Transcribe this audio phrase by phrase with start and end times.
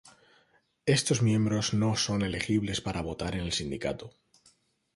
[0.87, 4.11] Estos miembros no son elegibles para votar en el sindicato.